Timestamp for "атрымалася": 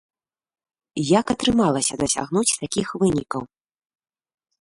1.35-1.93